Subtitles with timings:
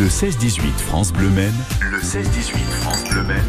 [0.00, 1.52] Le 16-18 France Bleu Maine.
[1.82, 3.44] Le 16-18 France Bleu Maine.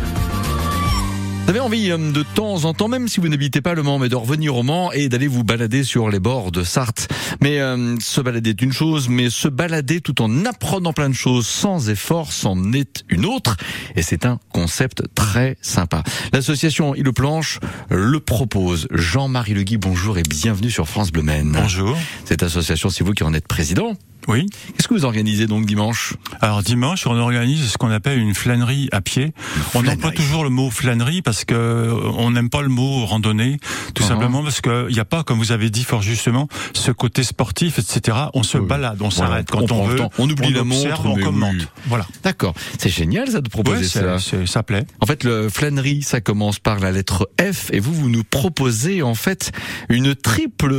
[1.45, 3.99] Vous avez envie euh, de temps en temps, même si vous n'habitez pas le Mans,
[3.99, 7.07] mais de revenir au Mans et d'aller vous balader sur les bords de Sarthe.
[7.41, 11.15] Mais euh, se balader est une chose, mais se balader tout en apprenant plein de
[11.15, 13.55] choses sans effort c'en est une autre.
[13.95, 16.03] Et c'est un concept très sympa.
[16.33, 17.59] L'association Il Planche
[17.89, 18.89] le propose.
[18.91, 21.53] Jean-Marie Legui, bonjour et bienvenue sur France Bleu Maine.
[21.53, 21.97] Bonjour.
[22.25, 23.95] Cette association, c'est vous qui en êtes président.
[24.27, 24.47] Oui.
[24.75, 26.13] Qu'est-ce que vous organisez donc dimanche?
[26.41, 29.33] Alors dimanche, on organise ce qu'on appelle une flânerie à pied.
[29.73, 33.57] On emploie toujours le mot flânerie parce que euh, on n'aime pas le mot randonnée,
[33.93, 34.07] tout uh-huh.
[34.07, 37.79] simplement parce qu'il n'y a pas, comme vous avez dit fort justement, ce côté sportif,
[37.79, 38.17] etc.
[38.33, 40.01] On se balade, on s'arrête quand on, veut.
[40.17, 41.67] On oublie la montre, on commente.
[41.87, 42.05] Voilà.
[42.23, 42.53] D'accord.
[42.77, 44.17] C'est génial ça de proposer ça.
[44.19, 44.85] Ça plaît.
[44.99, 49.01] En fait, le flânerie, ça commence par la lettre F et vous, vous nous proposez
[49.01, 49.51] en fait
[49.89, 50.75] une triple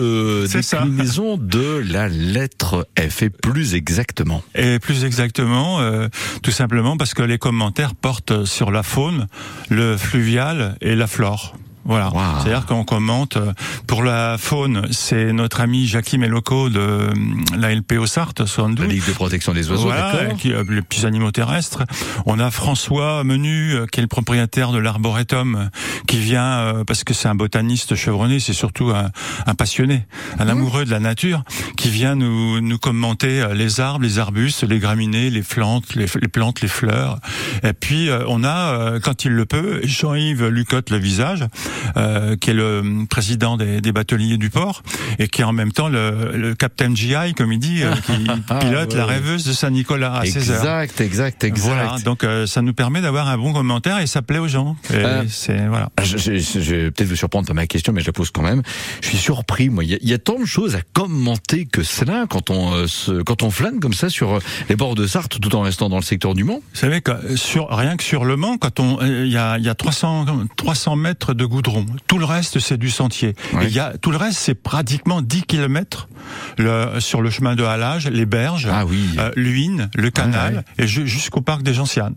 [0.49, 6.09] déclinaison de la lettre F plus exactement Et plus exactement, euh,
[6.43, 9.27] tout simplement parce que les commentaires portent sur la faune,
[9.71, 11.55] le fluvial et la flore.
[11.85, 12.13] Voilà.
[12.41, 13.53] C'est-à-dire qu'on commente euh,
[13.87, 17.13] pour la faune, c'est notre ami Jackie Meloco de euh,
[17.57, 18.87] la LPO Sarthe, 72.
[18.87, 21.83] La Ligue de protection des oiseaux, voilà, qui a les petits animaux terrestres.
[22.27, 25.71] On a François Menu, qui est le propriétaire de l'arboretum,
[26.07, 29.11] qui vient parce que c'est un botaniste chevronné, c'est surtout un,
[29.47, 30.07] un, passionné,
[30.39, 30.51] un mmh.
[30.51, 31.43] amoureux de la nature,
[31.77, 36.29] qui vient nous, nous commenter les arbres, les arbustes, les graminées, les plantes, les, les
[36.29, 37.19] plantes, les fleurs.
[37.65, 41.45] Et puis on a, quand il le peut, Jean-Yves Lucotte le visage
[41.97, 44.83] euh, qui est le président des, des, bateliers du port
[45.19, 48.27] et qui est en même temps le, le captain GI, comme il dit, euh, qui
[48.49, 51.67] ah, pilote la rêveuse de Saint-Nicolas à 16 Exact, exact, exact.
[51.67, 54.77] Voilà, donc euh, ça nous permet d'avoir un bon commentaire et ça plaît aux gens.
[55.29, 55.91] c'est voilà.
[56.03, 58.43] Je, je, je, vais peut-être vous surprendre par ma question, mais je la pose quand
[58.43, 58.63] même.
[59.01, 59.85] Je suis surpris, moi.
[59.85, 62.87] Il y, a, il y a tant de choses à commenter que cela quand on
[62.87, 65.97] se, quand on flâne comme ça sur les bords de Sarthe, tout en restant dans
[65.97, 66.61] le secteur du Mans.
[66.73, 69.65] Vous savez que sur rien que sur le Mans, quand on il y a, il
[69.65, 73.35] y a 300 300 mètres de goudron tout le reste, c'est du sentier.
[73.63, 76.09] Il y a, tout le reste, c'est pratiquement 10 kilomètres
[76.59, 79.09] le, sur le chemin de halage, les berges, ah oui.
[79.19, 82.15] euh, l'Uine, le canal, et jusqu'au parc des Gentianes.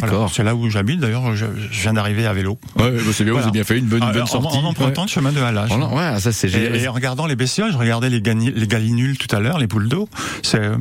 [0.00, 0.30] D'accord.
[0.32, 1.00] c'est là où j'habite.
[1.00, 2.58] D'ailleurs, je, viens d'arriver à vélo.
[2.76, 3.32] Ouais, bah, c'est bien.
[3.32, 4.58] Vous avez bien fait une bonne, une bonne sortie.
[4.58, 5.70] En, empruntant le chemin de halage.
[5.70, 6.76] Ouais, ça c'est génial.
[6.76, 9.88] Et, en regardant les bestioles, je regardais les, les galinules tout à l'heure, les poules
[9.88, 10.08] d'eau,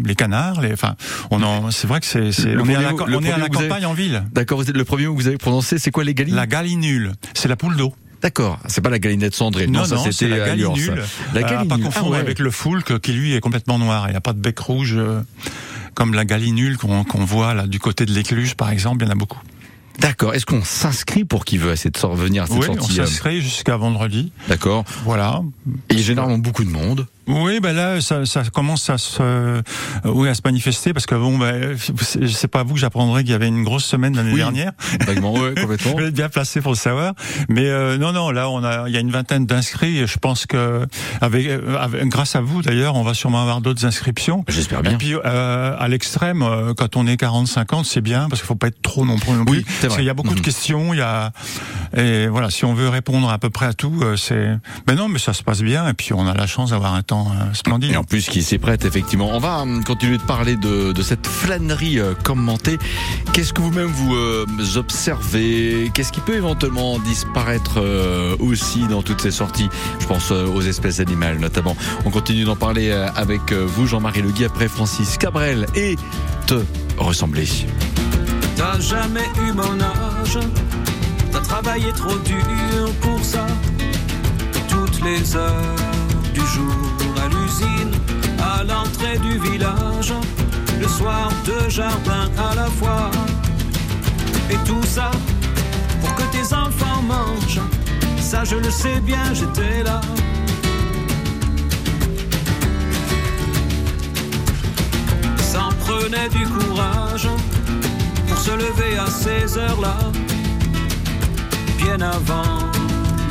[0.04, 0.62] les canards.
[0.62, 0.96] Les, enfin,
[1.32, 3.86] on en, c'est vrai que c'est, on est à la, on est à la campagne
[3.86, 4.24] en ville.
[4.34, 4.64] D'accord.
[4.64, 7.56] Le premier mot que vous avez prononcé, c'est quoi les galinulles La galinule, c'est la
[7.56, 7.94] poule d'eau.
[8.26, 9.68] D'accord, c'est pas la galinette cendrée.
[9.68, 11.04] Non, non, c'était la galinule.
[11.36, 11.68] La galinule.
[11.68, 14.08] pas confondre ah avec le foulque qui lui est complètement noir.
[14.08, 15.22] Il n'y a pas de bec rouge euh,
[15.94, 19.04] comme la galinule qu'on voit là du côté de l'écluche par exemple.
[19.04, 19.40] Il y en a beaucoup.
[20.00, 20.34] D'accord.
[20.34, 23.06] Est-ce qu'on s'inscrit pour qui veut essayer de revenir à cette oui, sortie on euh
[23.06, 24.32] s'inscrit jusqu'à vendredi.
[24.48, 24.86] D'accord.
[25.04, 25.44] Voilà.
[25.90, 27.06] Et il y a généralement beaucoup de monde.
[27.28, 29.62] Oui, ben là, ça, ça, commence à se, euh,
[30.06, 31.76] oui, à se manifester parce que bon, ben,
[32.28, 34.72] c'est pas vous que j'apprendrai qu'il y avait une grosse semaine l'année dernière.
[35.06, 35.94] Vaguement, ouais, complètement.
[35.94, 37.14] vous êtes bien placé pour le savoir.
[37.50, 40.00] Mais euh, non, non, là, on a, il y a une vingtaine d'inscrits.
[40.00, 40.86] Et je pense que,
[41.22, 41.48] avec,
[41.80, 44.46] avec, grâce à vous d'ailleurs, on va sûrement avoir d'autres inscriptions.
[44.48, 44.92] J'espère bien.
[44.92, 48.56] Et puis, euh, à l'extrême, euh, quand on est 40-50, c'est bien parce qu'il faut
[48.56, 49.32] pas être trop non plus.
[49.32, 50.46] Non oui, parce qu'il y a beaucoup de mhm.
[50.46, 50.94] questions.
[50.94, 51.32] Il y a,
[51.96, 54.58] et voilà, si on veut répondre à peu près à tout, c'est.
[54.88, 55.88] Mais non, mais ça se passe bien.
[55.88, 57.15] Et puis, on a la chance d'avoir un temps
[57.54, 57.92] splendide.
[57.92, 59.30] Et en plus, qui s'y prête, effectivement.
[59.34, 62.78] On va hum, continuer de parler de, de cette flânerie euh, commentée.
[63.34, 64.46] Qu'est-ce que vous-même vous euh,
[64.76, 65.92] observez?
[65.94, 69.70] Qu'est-ce qui peut éventuellement disparaître euh, aussi dans toutes ces sorties?
[70.00, 71.76] Je pense aux espèces animales, notamment.
[72.06, 75.96] On continue d'en parler avec vous, Jean-Marie Legui, après Francis Cabrel et
[76.48, 76.56] te
[76.98, 77.48] ressembler.
[78.56, 80.40] T'as jamais eu mon âge,
[81.32, 83.46] t'as travaillé trop dur pour ça,
[84.70, 85.76] toutes les heures
[86.34, 87.05] du jour
[88.40, 90.14] à l'entrée du village,
[90.80, 93.12] le soir deux jardins à la fois.
[94.50, 95.12] Et tout ça
[96.02, 97.62] pour que tes enfants mangent.
[98.20, 100.02] Ça je le sais bien, j'étais là.
[105.38, 107.28] Ça prenait du courage
[108.28, 109.98] pour se lever à ces heures-là,
[111.78, 112.60] bien avant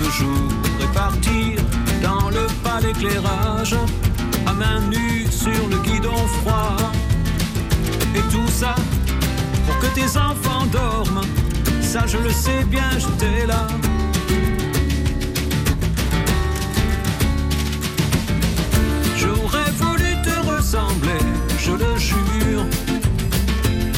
[0.01, 0.51] le jour
[0.81, 1.61] et partir
[2.03, 4.14] dans le pas d'éclairage, à
[4.57, 6.77] main nue sur le guidon froid.
[8.15, 8.75] Et tout ça
[9.67, 11.23] pour que tes enfants dorment,
[11.81, 13.67] ça je le sais bien, j'étais là.
[19.17, 21.25] J'aurais voulu te ressembler,
[21.59, 22.65] je le jure.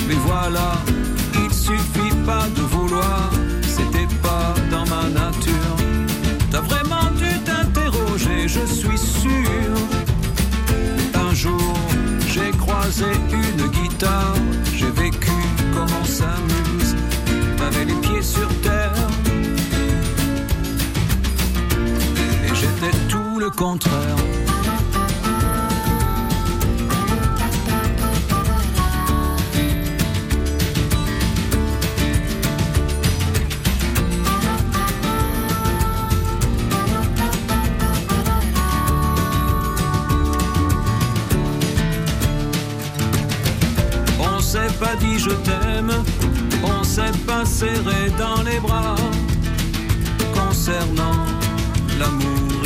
[0.08, 0.78] Mais voilà,
[23.56, 24.16] contraire.
[44.20, 45.92] On s'est pas dit je t'aime,
[46.62, 48.96] on s'est pas serré dans les bras.
[50.34, 51.24] Concernant
[51.98, 52.65] l'amour,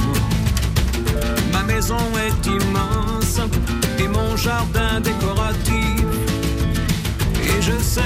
[1.81, 1.97] Ma maison
[2.27, 3.39] est immense
[3.97, 6.05] et mon jardin décoratif.
[7.43, 8.01] Et je sais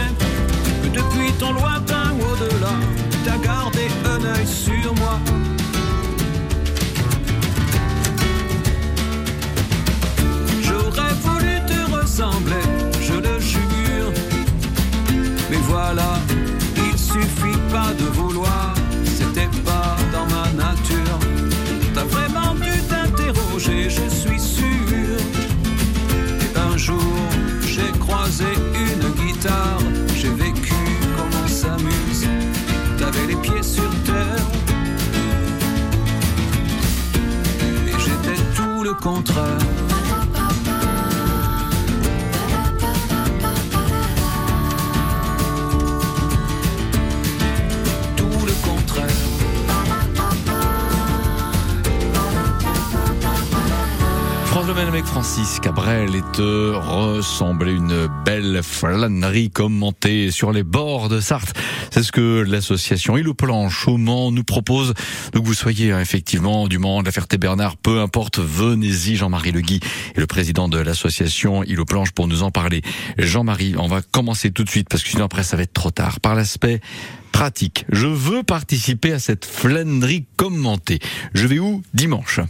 [0.82, 2.72] que depuis ton lointain au-delà,
[3.26, 4.85] t'as gardé un œil sur
[39.26, 39.55] tout
[55.26, 61.52] Francis Cabrel et te ressembler une belle flânerie commentée sur les bords de Sarthe.
[61.90, 64.94] C'est ce que l'association Île aux Planches au Mans nous propose.
[65.34, 69.16] Donc vous soyez hein, effectivement du Mans, de la Ferté-Bernard, peu importe, venez-y.
[69.16, 69.80] Jean-Marie Legui
[70.16, 72.84] est le président de l'association Île aux Planches pour nous en parler.
[73.18, 75.90] Jean-Marie, on va commencer tout de suite parce que sinon après ça va être trop
[75.90, 76.20] tard.
[76.20, 76.82] Par l'aspect
[77.32, 81.00] pratique, je veux participer à cette flânerie commentée.
[81.34, 81.82] Je vais où?
[81.96, 82.42] Dimanche.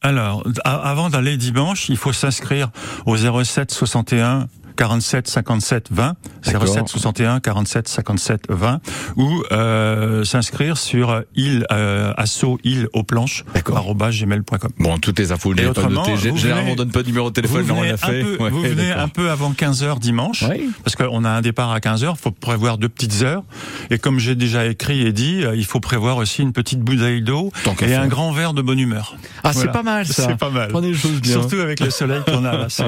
[0.00, 2.70] Alors, avant d'aller dimanche, il faut s'inscrire
[3.06, 6.14] au 07 61 47 57 20
[6.46, 6.68] D'accord.
[6.68, 8.80] 07 61 47 57 20
[9.16, 14.70] ou euh, s'inscrire sur il euh, asso il aux planches gmail.com.
[14.78, 15.82] Bon, toutes les infos, je n'ai pas
[16.16, 18.22] Généralement, on donne pas de numéro de téléphone, Vous non, on l'a un fait.
[18.22, 20.70] peu, Ouais, vous venez un peu avant 15 heures dimanche, Oui.
[20.84, 22.14] parce qu'on a un départ à 15 heures.
[22.16, 23.42] Il faut prévoir deux petites heures.
[23.90, 27.22] Et comme j'ai déjà écrit et dit, euh, il faut prévoir aussi une petite bouteille
[27.22, 27.52] d'eau
[27.82, 29.16] et un grand verre de bonne humeur.
[29.42, 30.26] Ah, c'est pas mal, ça.
[30.28, 30.68] C'est pas mal.
[30.68, 31.32] Prenez les choses bien.
[31.32, 32.52] Surtout avec le soleil qu'on a.
[32.52, 32.68] Là,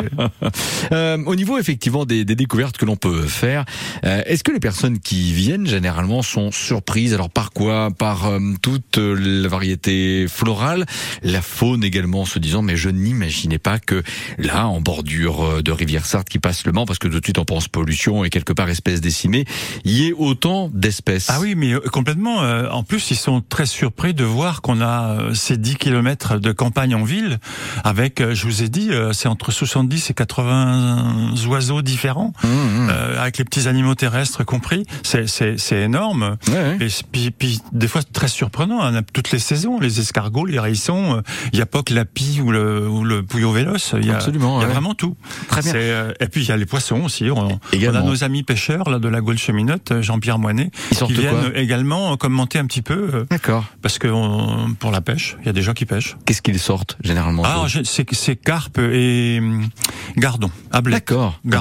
[0.93, 3.65] Euh, au niveau effectivement des, des découvertes que l'on peut faire,
[4.05, 7.15] euh, est-ce que les personnes qui viennent généralement sont surprises?
[7.15, 7.91] Alors par quoi?
[7.91, 10.87] Par euh, toute euh, la variété florale,
[11.23, 14.03] la faune également, en se disant mais je n'imaginais pas que
[14.39, 17.39] là, en bordure de rivière Sarthe qui passe le Mans, parce que tout de suite
[17.39, 19.45] on pense pollution et quelque part espèces décimées,
[19.85, 21.29] il y ait autant d'espèces.
[21.31, 22.39] Ah oui, mais complètement.
[22.39, 26.95] en plus, ils sont très surpris de voir qu'on a ces 10 kilomètres de campagne
[26.95, 27.39] en ville,
[27.85, 32.89] avec, je vous ai dit, c'est entre 70 et 80 oiseaux différents, Mmh, mmh.
[32.91, 34.85] euh, avec les petits animaux terrestres compris.
[35.03, 36.37] C'est- C'est c'est énorme.
[36.49, 36.79] Ouais, ouais.
[36.81, 40.55] Et puis, puis, des fois très surprenant, on a toutes les saisons, les escargots, les
[40.57, 41.21] hérissons, euh,
[41.53, 44.11] il n'y a pas que la pie ou le, ou le pouillot véloce, il y
[44.11, 44.73] a, Absolument, il y a ouais.
[44.73, 45.17] vraiment tout.
[45.49, 45.73] Très bien.
[45.73, 48.01] C'est, euh, et puis il y a les poissons aussi, on, on Également.
[48.01, 50.71] a nos amis pêcheurs là de la Gaule Cheminote, euh, Jean-Pierre Moinet,
[51.07, 53.65] qui viennent également commenter un petit peu, euh, D'accord.
[53.83, 56.17] parce que on- pour la pêche, il y a des gens qui pêchent.
[56.25, 59.69] Qu'est-ce qu'ils sortent généralement Ah, c'est c'est carpe et hum,
[60.17, 61.13] gardon, ablette.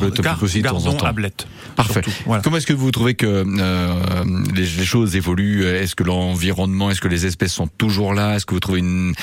[0.02, 0.24] D'accord.
[0.24, 1.06] Gar- gar- aussi de temps en temps.
[1.76, 2.02] Parfait.
[2.26, 2.42] voilà.
[2.42, 3.94] Comment est-ce que vous trouvez que euh,
[4.56, 5.66] les, les choses évoluent?
[5.66, 8.36] Est-ce que l'environnement, est-ce que les espèces sont toujours là?
[8.36, 9.14] Est-ce que vous trouvez une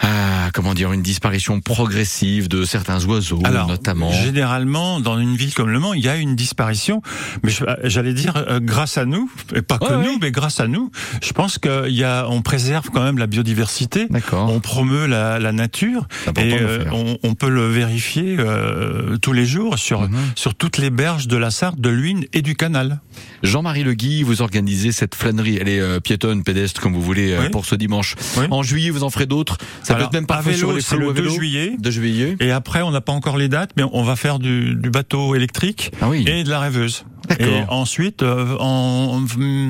[0.00, 5.54] ah, comment dire une disparition progressive de certains oiseaux, Alors, notamment généralement, dans une ville
[5.54, 7.00] comme Le Mans, il y a une disparition,
[7.42, 10.18] mais je- j'allais dire euh, grâce à nous, et pas que Ouais, nous, ouais.
[10.20, 10.90] mais grâce à nous.
[11.22, 14.08] Je pense qu'il y a, on préserve quand même la biodiversité.
[14.10, 14.52] D'accord.
[14.52, 16.06] On promeut la, la nature
[16.38, 20.18] et euh, on, on peut le vérifier euh, tous les jours sur Mhm.
[20.34, 23.00] sur toutes les berges de la Sarthe, de l'Huine et du canal.
[23.42, 25.56] Jean-Marie Le Guy, vous organisez cette flânerie.
[25.60, 27.48] Elle est euh, piétonne, pédestre, comme vous voulez, euh, Oui.
[27.50, 28.16] pour ce dimanche.
[28.36, 28.44] Oui.
[28.50, 29.56] En juillet, vous en ferez d'autres.
[29.82, 31.30] Ça Alors, peut être même parfois à vélo, c'est le à 2 vélo.
[31.34, 31.76] juillet.
[31.78, 32.36] 2 juillet.
[32.40, 35.34] Et après, on n'a pas encore les dates, mais on va faire du, du bateau
[35.34, 36.24] électrique Ah oui.
[36.26, 37.04] et de la rêveuse.
[37.40, 39.20] Et ensuite, euh, en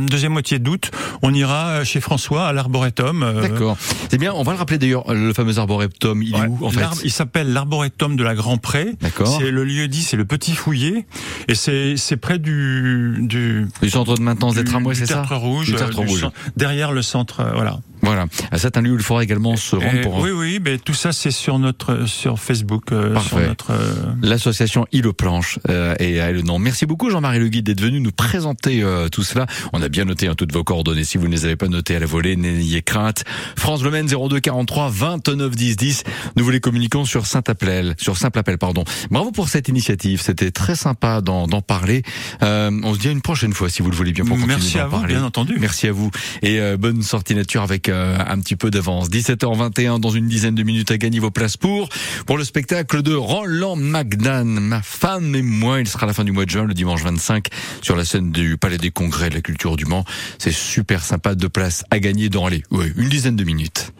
[0.08, 0.92] deuxième moitié d'août,
[1.22, 3.24] on ira chez François à l'arboretum.
[3.24, 3.76] euh, D'accord.
[4.10, 4.32] C'est bien.
[4.32, 5.12] On va le rappeler d'ailleurs.
[5.12, 8.94] Le fameux arboretum, il est où en fait Il s'appelle l'arboretum de la Grand Pré.
[9.00, 9.38] D'accord.
[9.40, 11.06] C'est le lieu dit, c'est le Petit Fouillé,
[11.48, 15.06] et c'est c'est près du du Du centre de maintenance des du- tramways, du c'est
[15.06, 16.28] ça rouge, Du euh, rouge.
[16.56, 17.80] derrière le centre, voilà.
[18.08, 18.26] Voilà.
[18.50, 20.78] Ah, C'est un lieu où il faudra également se rendre Et- pour oui, oui, mais
[20.78, 23.28] tout ça c'est sur notre sur Facebook, euh, Parfait.
[23.28, 23.70] sur notre.
[23.72, 26.58] euh, l'association Île aux Planches euh, et à le nom.
[26.58, 29.46] Merci beaucoup Jean-Marie Le Guide d'être venu nous présenter euh, tout cela.
[29.72, 31.04] On a bien noté hein, toutes vos coordonnées.
[31.04, 33.24] Si vous ne les avez pas notées à la volée, n'ayez crainte.
[33.56, 36.04] France Le Maine 02 43 29 10 10.
[36.36, 38.84] Nous vous les communiquons sur Saint-Appel, sur Simple Appel, pardon.
[39.10, 40.20] Bravo pour cette initiative.
[40.20, 42.02] C'était très sympa d'en parler.
[42.42, 44.54] Euh, on se dit à une prochaine fois si vous le voulez bien pour continuer
[44.56, 45.14] Merci à vous, parler.
[45.14, 45.56] bien entendu.
[45.60, 46.10] Merci à vous
[46.42, 49.08] et euh, bonne sortie nature avec euh, un petit peu d'avance.
[49.10, 51.88] 17h21 dans une dizaine de minutes à gagner vos places pour
[52.26, 55.80] pour le spectacle de Roland Magdan, ma femme et moi.
[55.80, 57.46] Il sera à la fin du mois de juin, le dimanche 25,
[57.82, 60.04] sur la scène du Palais des Congrès de la Culture du Mans.
[60.38, 63.92] C'est super sympa, de places à gagner dans les ouais, une dizaine de minutes.